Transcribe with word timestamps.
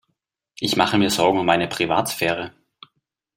Ich 0.59 0.77
mache 0.77 0.97
mir 0.97 1.11
Sorgen 1.11 1.37
um 1.37 1.45
meine 1.45 1.67
Privatsphäre. 1.67 2.55